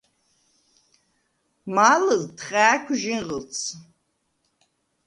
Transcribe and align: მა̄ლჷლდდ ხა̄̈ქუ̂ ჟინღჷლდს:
მა̄ლჷლდდ 1.75 2.37
ხა̄̈ქუ̂ 2.45 2.95
ჟინღჷლდს: 3.01 3.63